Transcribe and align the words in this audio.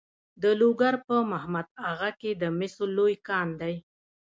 د 0.41 0.43
لوګر 0.59 0.93
په 1.07 1.15
محمد 1.31 1.67
اغه 1.91 2.09
کې 2.19 2.31
د 2.41 2.43
مسو 2.57 2.85
لوی 2.97 3.15
کان 3.27 3.47
دی. 3.61 3.75